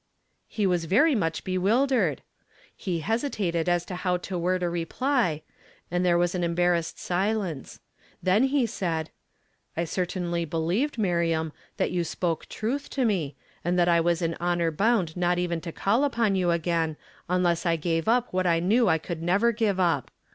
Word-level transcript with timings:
He 0.47 0.65
was 0.65 0.85
very 0.85 1.13
much 1.13 1.43
bewildered. 1.43 2.23
He 2.75 3.01
hesitar 3.01 3.55
I 3.67 3.71
as 3.71 3.85
to 3.85 3.97
how 3.97 4.17
to 4.17 4.35
word 4.35 4.63
a 4.63 4.65
r( 4.65 4.85
ply, 4.87 5.43
and 5.91 6.03
there 6.03 6.17
was 6.17 6.33
an 6.33 6.43
em 6.43 6.55
barrassed 6.55 6.97
silence. 6.97 7.79
Then 8.19 8.45
he 8.45 8.65
said,— 8.65 9.11
"I 9.77 9.83
certainly 9.83 10.43
believed 10.43 10.97
Miriam, 10.97 11.53
that 11.77 11.91
you 11.91 12.03
spoke 12.03 12.47
truth 12.49 12.89
to 12.89 13.05
me, 13.05 13.35
and 13.63 13.77
that 13.77 13.87
I 13.87 14.01
was 14.01 14.23
in 14.23 14.35
honor 14.39 14.71
bound 14.71 15.15
not 15.15 15.37
even 15.37 15.61
to 15.61 15.71
call 15.71 16.03
upon 16.03 16.33
you 16.33 16.49
ag; 16.49 16.67
;n 16.67 16.97
unless 17.29 17.67
I 17.67 17.75
gave 17.75 18.07
up 18.07 18.33
what 18.33 18.47
1 18.47 18.67
knew 18.67 18.87
I 18.87 18.97
could 18.97 19.21
never 19.21 19.51
give 19.51 19.79
up. 19.79 20.09